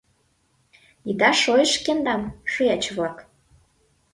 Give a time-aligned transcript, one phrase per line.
[1.09, 3.17] Ида шойышт шкендам, шояче-влак!